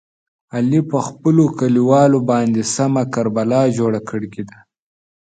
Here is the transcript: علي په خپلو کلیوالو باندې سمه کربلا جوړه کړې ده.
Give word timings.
علي 0.55 0.81
په 0.91 0.97
خپلو 1.07 1.43
کلیوالو 1.59 2.19
باندې 2.31 2.61
سمه 2.75 3.03
کربلا 3.13 3.61
جوړه 3.77 3.99
کړې 4.09 4.43
ده. 4.49 4.59